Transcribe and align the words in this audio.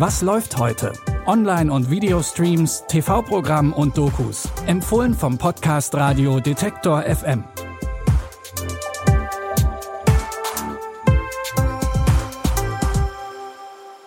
Was 0.00 0.22
läuft 0.22 0.56
heute? 0.56 0.94
Online- 1.26 1.70
und 1.70 1.90
Videostreams, 1.90 2.84
TV-Programm 2.88 3.74
und 3.74 3.98
Dokus. 3.98 4.48
Empfohlen 4.66 5.12
vom 5.12 5.36
Podcast 5.36 5.94
Radio 5.94 6.40
Detektor 6.40 7.02
FM. 7.02 7.44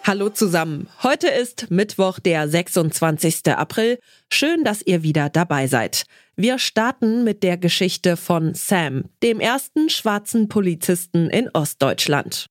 Hallo 0.04 0.30
zusammen. 0.30 0.90
Heute 1.04 1.28
ist 1.28 1.70
Mittwoch, 1.70 2.18
der 2.18 2.50
26. 2.50 3.56
April. 3.56 4.00
Schön, 4.32 4.64
dass 4.64 4.82
ihr 4.82 5.04
wieder 5.04 5.30
dabei 5.30 5.68
seid. 5.68 6.08
Wir 6.36 6.58
starten 6.58 7.24
mit 7.24 7.44
der 7.44 7.58
Geschichte 7.58 8.18
von 8.18 8.56
Sam, 8.56 9.12
dem 9.22 9.40
ersten 9.40 9.92
schwarzen 9.92 10.50
Polizisten 10.50 11.30
in 11.30 11.52
Ostdeutschland. 11.54 12.48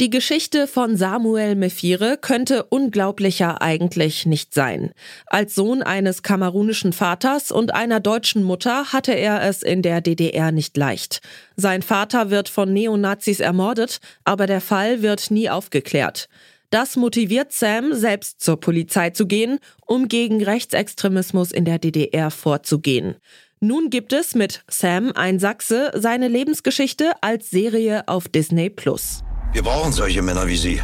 Die 0.00 0.10
Geschichte 0.10 0.66
von 0.66 0.96
Samuel 0.96 1.54
Mefire 1.54 2.18
könnte 2.20 2.64
unglaublicher 2.64 3.62
eigentlich 3.62 4.26
nicht 4.26 4.52
sein. 4.52 4.90
Als 5.26 5.54
Sohn 5.54 5.82
eines 5.82 6.22
kamerunischen 6.22 6.92
Vaters 6.92 7.52
und 7.52 7.74
einer 7.74 8.00
deutschen 8.00 8.42
Mutter 8.42 8.92
hatte 8.92 9.12
er 9.12 9.42
es 9.42 9.62
in 9.62 9.82
der 9.82 10.00
DDR 10.00 10.50
nicht 10.50 10.76
leicht. 10.76 11.20
Sein 11.56 11.82
Vater 11.82 12.30
wird 12.30 12.48
von 12.48 12.72
Neonazis 12.72 13.38
ermordet, 13.38 14.00
aber 14.24 14.46
der 14.46 14.60
Fall 14.60 15.02
wird 15.02 15.30
nie 15.30 15.48
aufgeklärt. 15.50 16.28
Das 16.70 16.96
motiviert 16.96 17.52
Sam, 17.52 17.92
selbst 17.92 18.40
zur 18.40 18.58
Polizei 18.58 19.10
zu 19.10 19.26
gehen, 19.26 19.58
um 19.86 20.08
gegen 20.08 20.42
Rechtsextremismus 20.42 21.52
in 21.52 21.66
der 21.66 21.78
DDR 21.78 22.30
vorzugehen. 22.30 23.16
Nun 23.60 23.90
gibt 23.90 24.12
es 24.12 24.34
mit 24.34 24.64
Sam 24.68 25.12
ein 25.14 25.38
Sachse 25.38 25.92
seine 25.94 26.26
Lebensgeschichte 26.26 27.12
als 27.20 27.50
Serie 27.50 28.08
auf 28.08 28.26
Disney 28.26 28.70
Plus. 28.70 29.22
Wir 29.52 29.62
brauchen 29.62 29.92
solche 29.92 30.22
Männer 30.22 30.46
wie 30.46 30.56
Sie. 30.56 30.82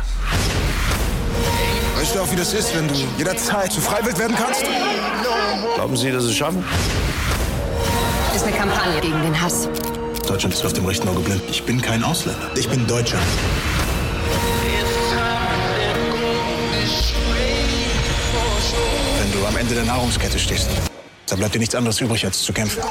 Weißt 1.97 2.15
du 2.15 2.20
auch, 2.20 2.31
wie 2.31 2.37
das 2.37 2.53
ist, 2.53 2.77
wenn 2.77 2.87
du 2.87 2.95
jederzeit 3.17 3.73
zu 3.73 3.81
Freiwild 3.81 4.19
werden 4.19 4.37
kannst? 4.37 4.62
Glauben 5.75 5.97
Sie, 5.97 6.12
dass 6.12 6.25
Sie 6.25 6.31
es 6.31 6.37
schaffen? 6.37 6.62
Ist 8.34 8.45
eine 8.45 8.55
Kampagne 8.55 9.01
gegen 9.01 9.23
den 9.23 9.41
Hass. 9.41 9.69
Deutschland 10.27 10.55
ist 10.55 10.65
auf 10.67 10.75
dem 10.75 10.84
rechten 10.84 11.09
Auge 11.09 11.20
blind. 11.20 11.42
Ich 11.51 11.62
bin 11.65 11.81
kein 11.81 12.05
Ausländer. 12.05 12.51
Ich 12.57 12.69
bin 12.69 12.87
Deutscher. 12.87 13.19
Wenn 19.19 19.33
du 19.33 19.47
am 19.47 19.57
Ende 19.57 19.75
der 19.75 19.85
Nahrungskette 19.85 20.39
stehst, 20.39 20.69
dann 21.27 21.39
bleibt 21.39 21.55
dir 21.55 21.59
nichts 21.59 21.75
anderes 21.75 22.01
übrig, 22.03 22.25
als 22.27 22.42
zu 22.42 22.53
kämpfen. 22.53 22.83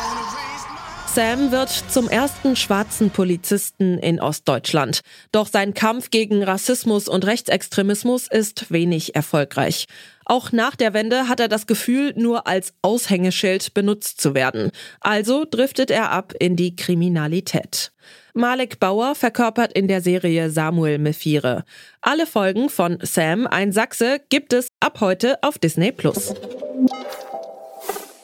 Sam 1.18 1.52
wird 1.52 1.72
zum 1.90 2.10
ersten 2.10 2.56
schwarzen 2.56 3.10
Polizisten 3.10 3.98
in 3.98 4.22
Ostdeutschland. 4.22 5.02
Doch 5.32 5.48
sein 5.48 5.74
Kampf 5.74 6.12
gegen 6.12 6.44
Rassismus 6.44 7.08
und 7.08 7.26
Rechtsextremismus 7.26 8.28
ist 8.28 8.72
wenig 8.72 9.16
erfolgreich. 9.16 9.88
Auch 10.26 10.52
nach 10.52 10.76
der 10.76 10.94
Wende 10.94 11.28
hat 11.28 11.40
er 11.40 11.48
das 11.48 11.66
Gefühl, 11.66 12.14
nur 12.16 12.46
als 12.46 12.76
Aushängeschild 12.84 13.74
benutzt 13.74 14.22
zu 14.22 14.36
werden. 14.36 14.70
Also 15.00 15.44
driftet 15.50 15.90
er 15.90 16.12
ab 16.12 16.36
in 16.40 16.56
die 16.56 16.76
Kriminalität. 16.76 17.92
Malek 18.36 18.80
Bauer 18.80 19.16
verkörpert 19.16 19.74
in 19.74 19.88
der 19.88 20.02
Serie 20.02 20.52
Samuel 20.52 21.00
Mephire. 21.00 21.64
Alle 22.00 22.28
Folgen 22.28 22.70
von 22.70 23.00
Sam, 23.02 23.48
ein 23.48 23.72
Sachse, 23.72 24.22
gibt 24.30 24.54
es 24.54 24.68
ab 24.80 25.02
heute 25.02 25.42
auf 25.42 25.58
Disney 25.58 25.92
Plus. 25.92 26.36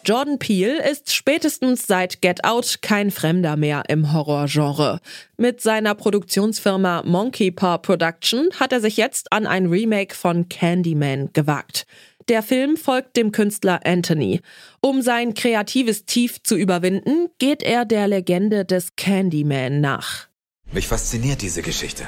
Jordan 0.05 0.37
Peele 0.37 0.89
ist 0.89 1.13
spätestens 1.13 1.87
seit 1.87 2.21
Get 2.21 2.43
Out 2.43 2.79
kein 2.81 3.09
Fremder 3.09 3.55
mehr 3.55 3.83
im 3.87 4.11
Horrorgenre. 4.11 4.99
Mit 5.37 5.61
seiner 5.61 5.95
Produktionsfirma 5.95 7.03
Monkey 7.05 7.51
Paw 7.51 7.77
Production 7.77 8.49
hat 8.59 8.73
er 8.73 8.81
sich 8.81 8.97
jetzt 8.97 9.31
an 9.31 9.47
ein 9.47 9.67
Remake 9.67 10.13
von 10.13 10.49
Candyman 10.49 11.29
gewagt. 11.31 11.85
Der 12.27 12.43
Film 12.43 12.75
folgt 12.75 13.15
dem 13.15 13.31
Künstler 13.31 13.79
Anthony. 13.85 14.41
Um 14.81 15.01
sein 15.01 15.33
kreatives 15.33 16.05
Tief 16.05 16.43
zu 16.43 16.55
überwinden, 16.55 17.29
geht 17.37 17.63
er 17.63 17.85
der 17.85 18.07
Legende 18.07 18.65
des 18.65 18.95
Candyman 18.97 19.79
nach. 19.79 20.27
Mich 20.71 20.87
fasziniert 20.87 21.41
diese 21.41 21.61
Geschichte. 21.61 22.03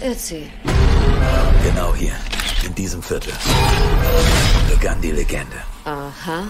Erzähl. 0.00 0.46
Genau 1.64 1.94
hier, 1.94 2.14
in 2.64 2.74
diesem 2.74 3.02
Viertel, 3.02 3.32
begann 4.70 5.00
die 5.00 5.10
Legende. 5.10 5.56
Aha. 5.84 6.46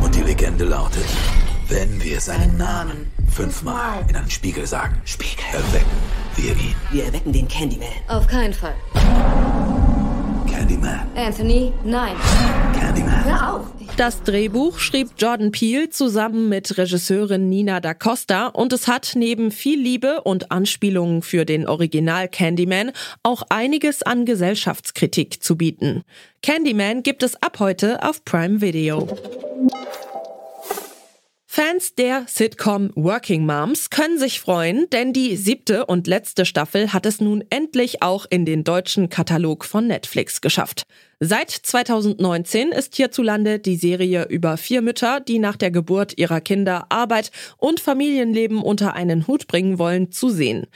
Und 0.00 0.14
die 0.14 0.22
Legende 0.22 0.64
lautet, 0.64 1.06
wenn 1.68 2.02
wir 2.02 2.20
seinen 2.20 2.56
Namen 2.56 3.10
fünfmal 3.30 4.04
in 4.08 4.16
einen 4.16 4.30
Spiegel 4.30 4.66
sagen, 4.66 5.00
Spiegel, 5.04 5.44
erwecken 5.52 5.98
wir 6.36 6.52
ihn. 6.52 6.74
Wir 6.90 7.04
erwecken 7.06 7.32
den 7.32 7.48
Candyman. 7.48 7.88
Auf 8.08 8.26
keinen 8.26 8.54
Fall. 8.54 8.74
Candyman, 10.58 11.06
Anthony, 11.14 11.72
nein. 11.84 12.16
Candyman. 12.76 13.24
Hör 13.24 13.54
auf. 13.54 13.66
Das 13.96 14.24
Drehbuch 14.24 14.80
schrieb 14.80 15.10
Jordan 15.16 15.52
Peele 15.52 15.88
zusammen 15.90 16.48
mit 16.48 16.76
Regisseurin 16.76 17.48
Nina 17.48 17.78
da 17.78 17.94
Costa 17.94 18.48
und 18.48 18.72
es 18.72 18.88
hat 18.88 19.12
neben 19.14 19.52
viel 19.52 19.80
Liebe 19.80 20.22
und 20.22 20.50
Anspielungen 20.50 21.22
für 21.22 21.44
den 21.44 21.68
Original 21.68 22.26
Candyman 22.28 22.90
auch 23.22 23.44
einiges 23.50 24.02
an 24.02 24.24
Gesellschaftskritik 24.24 25.44
zu 25.44 25.56
bieten. 25.56 26.02
Candyman 26.42 27.04
gibt 27.04 27.22
es 27.22 27.40
ab 27.40 27.60
heute 27.60 28.02
auf 28.02 28.24
Prime 28.24 28.60
Video. 28.60 29.06
Fans 31.58 31.96
der 31.96 32.22
Sitcom 32.28 32.92
Working 32.94 33.44
Moms 33.44 33.90
können 33.90 34.16
sich 34.16 34.38
freuen, 34.38 34.88
denn 34.90 35.12
die 35.12 35.34
siebte 35.34 35.86
und 35.86 36.06
letzte 36.06 36.44
Staffel 36.44 36.92
hat 36.92 37.04
es 37.04 37.20
nun 37.20 37.42
endlich 37.50 38.00
auch 38.00 38.26
in 38.30 38.44
den 38.44 38.62
deutschen 38.62 39.08
Katalog 39.08 39.64
von 39.64 39.88
Netflix 39.88 40.40
geschafft. 40.40 40.84
Seit 41.18 41.50
2019 41.50 42.68
ist 42.68 42.94
hierzulande 42.94 43.58
die 43.58 43.74
Serie 43.74 44.26
über 44.28 44.56
vier 44.56 44.82
Mütter, 44.82 45.18
die 45.18 45.40
nach 45.40 45.56
der 45.56 45.72
Geburt 45.72 46.16
ihrer 46.16 46.40
Kinder 46.40 46.86
Arbeit 46.90 47.32
und 47.56 47.80
Familienleben 47.80 48.62
unter 48.62 48.94
einen 48.94 49.26
Hut 49.26 49.48
bringen 49.48 49.80
wollen, 49.80 50.12
zu 50.12 50.28
sehen. 50.28 50.68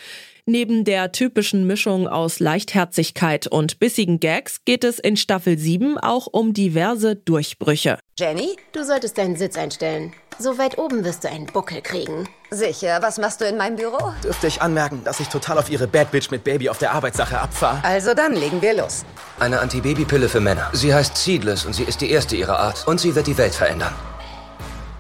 Neben 0.47 0.82
der 0.82 1.12
typischen 1.12 1.65
Mischung 1.65 2.09
aus 2.09 2.41
Leichtherzigkeit 2.41 3.47
und 3.47 3.78
bissigen 3.78 4.19
Gags 4.19 4.65
geht 4.65 4.82
es 4.82 4.98
in 4.98 5.16
Staffel 5.16 5.56
7 5.59 5.97
auch 5.97 6.26
um 6.26 6.53
diverse 6.53 7.15
Durchbrüche. 7.15 8.00
Jenny, 8.19 8.56
du 8.72 8.84
solltest 8.84 9.16
deinen 9.16 9.37
Sitz 9.37 9.56
einstellen. 9.56 10.12
So 10.38 10.59
weit 10.59 10.78
oben 10.78 11.04
wirst 11.04 11.25
du 11.25 11.28
einen 11.28 11.47
Buckel 11.47 11.81
kriegen. 11.82 12.28
Sicher, 12.50 13.00
was 13.00 13.19
machst 13.19 13.41
du 13.41 13.44
in 13.44 13.56
meinem 13.56 13.76
Büro? 13.76 14.12
Dürfte 14.22 14.47
ich 14.47 14.60
anmerken, 14.60 15.03
dass 15.04 15.20
ich 15.20 15.28
total 15.28 15.59
auf 15.59 15.70
Ihre 15.70 15.87
Bad 15.87 16.10
Bitch 16.10 16.31
mit 16.31 16.44
Baby 16.44 16.69
auf 16.69 16.78
der 16.78 16.93
Arbeitssache 16.93 17.38
abfahre? 17.38 17.82
Also 17.84 18.15
dann 18.15 18.34
legen 18.34 18.60
wir 18.60 18.75
los. 18.75 19.04
Eine 19.38 19.60
Antibabypille 19.60 20.28
für 20.28 20.41
Männer. 20.41 20.69
Sie 20.72 20.92
heißt 20.92 21.16
Seedless 21.16 21.65
und 21.65 21.75
sie 21.75 21.84
ist 21.84 22.00
die 22.00 22.10
erste 22.10 22.37
ihrer 22.37 22.59
Art. 22.59 22.87
Und 22.87 23.00
sie 23.00 23.15
wird 23.15 23.26
die 23.26 23.38
Welt 23.38 23.54
verändern. 23.54 23.92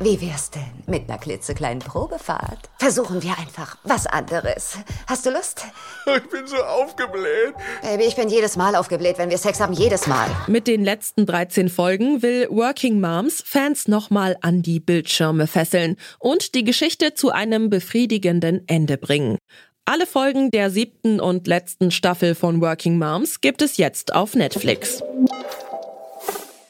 Wie 0.02 0.20
wär's 0.20 0.50
denn 0.50 0.64
mit 0.88 1.08
einer 1.08 1.16
klitzekleinen 1.16 1.78
Probefahrt? 1.78 2.70
Versuchen 2.80 3.22
wir 3.22 3.38
einfach 3.38 3.76
was 3.84 4.08
anderes. 4.08 4.78
Hast 5.06 5.24
du 5.24 5.30
Lust? 5.30 5.64
Ich 6.16 6.28
bin 6.28 6.44
so 6.48 6.56
aufgebläht. 6.56 7.54
Baby, 7.82 8.04
ich 8.04 8.16
bin 8.16 8.28
jedes 8.28 8.56
Mal 8.56 8.74
aufgebläht, 8.74 9.18
wenn 9.18 9.30
wir 9.30 9.38
Sex 9.38 9.60
haben. 9.60 9.72
Jedes 9.72 10.08
Mal. 10.08 10.28
Mit 10.48 10.66
den 10.66 10.84
letzten 10.84 11.26
13 11.26 11.68
Folgen 11.68 12.22
will 12.22 12.48
Working 12.50 13.00
Moms 13.00 13.44
Fans 13.46 13.86
nochmal 13.86 14.36
an 14.40 14.62
die 14.62 14.80
Bildschirme 14.80 15.46
fesseln 15.46 15.96
und 16.18 16.56
die 16.56 16.64
Geschichte 16.64 17.14
zu 17.14 17.30
einem 17.30 17.70
befriedigenden 17.70 18.66
Ende 18.66 18.98
bringen. 18.98 19.38
Alle 19.84 20.06
Folgen 20.06 20.50
der 20.50 20.70
siebten 20.70 21.20
und 21.20 21.46
letzten 21.46 21.92
Staffel 21.92 22.34
von 22.34 22.60
Working 22.60 22.98
Moms 22.98 23.40
gibt 23.40 23.62
es 23.62 23.76
jetzt 23.76 24.12
auf 24.12 24.34
Netflix. 24.34 25.00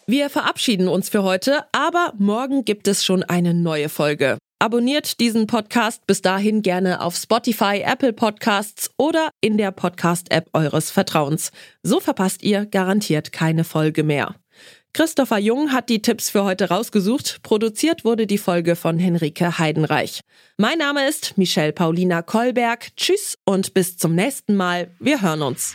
Wir 0.06 0.30
verabschieden 0.30 0.88
uns 0.88 1.08
für 1.08 1.22
heute, 1.22 1.64
aber 1.70 2.12
morgen 2.18 2.64
gibt 2.64 2.88
es 2.88 3.04
schon 3.04 3.22
eine 3.22 3.54
neue 3.54 3.88
Folge. 3.88 4.36
Abonniert 4.58 5.20
diesen 5.20 5.46
Podcast 5.46 6.06
bis 6.06 6.22
dahin 6.22 6.62
gerne 6.62 7.00
auf 7.00 7.16
Spotify, 7.16 7.82
Apple 7.84 8.12
Podcasts 8.12 8.90
oder 8.96 9.30
in 9.40 9.58
der 9.58 9.70
Podcast-App 9.70 10.48
eures 10.52 10.90
Vertrauens. 10.90 11.52
So 11.82 12.00
verpasst 12.00 12.42
ihr 12.42 12.66
garantiert 12.66 13.32
keine 13.32 13.64
Folge 13.64 14.02
mehr. 14.02 14.34
Christopher 14.92 15.38
Jung 15.38 15.72
hat 15.72 15.88
die 15.88 16.02
Tipps 16.02 16.30
für 16.30 16.44
heute 16.44 16.68
rausgesucht. 16.68 17.42
Produziert 17.42 18.04
wurde 18.04 18.26
die 18.26 18.38
Folge 18.38 18.76
von 18.76 18.98
Henrike 18.98 19.58
Heidenreich. 19.58 20.20
Mein 20.58 20.78
Name 20.78 21.08
ist 21.08 21.38
Michelle 21.38 21.72
Paulina 21.72 22.22
Kolberg. 22.22 22.94
Tschüss 22.96 23.38
und 23.44 23.72
bis 23.72 23.96
zum 23.96 24.14
nächsten 24.14 24.54
Mal. 24.56 24.90
Wir 24.98 25.22
hören 25.22 25.42
uns. 25.42 25.74